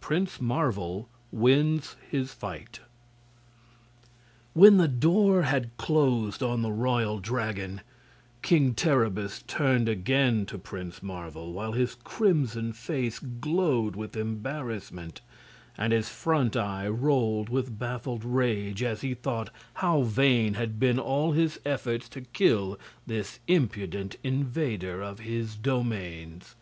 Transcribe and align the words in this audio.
Prince 0.00 0.40
Marvel 0.40 1.08
Wins 1.30 1.94
His 2.10 2.32
Fight 2.34 2.80
When 4.52 4.76
the 4.76 4.88
door 4.88 5.42
had 5.42 5.70
closed 5.76 6.42
on 6.42 6.62
the 6.62 6.72
Royal 6.72 7.20
Dragon, 7.20 7.82
King 8.42 8.74
Terribus 8.74 9.42
turned 9.46 9.88
again 9.88 10.46
to 10.46 10.58
Prince 10.58 11.00
Marvel, 11.00 11.52
while 11.52 11.70
his 11.70 11.94
crimson 11.94 12.72
face 12.72 13.20
glowed 13.20 13.94
with 13.94 14.16
embarrassment, 14.16 15.20
and 15.76 15.92
his 15.92 16.08
front 16.08 16.56
eye 16.56 16.88
rolled 16.88 17.48
with 17.48 17.78
baffled 17.78 18.24
rage 18.24 18.82
as 18.82 19.02
he 19.02 19.14
thought 19.14 19.48
how 19.74 20.02
vain 20.02 20.54
had 20.54 20.80
been 20.80 20.98
all 20.98 21.30
his 21.30 21.60
efforts 21.64 22.08
to 22.08 22.22
kill 22.22 22.76
this 23.06 23.38
impudent 23.46 24.16
invader 24.24 25.00
of 25.00 25.20
his 25.20 25.54
domains. 25.54 26.56